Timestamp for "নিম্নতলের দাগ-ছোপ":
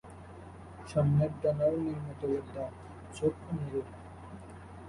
1.77-3.33